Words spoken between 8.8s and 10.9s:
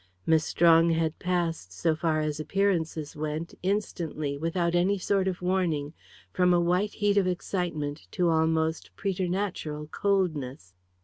preternatural coldness.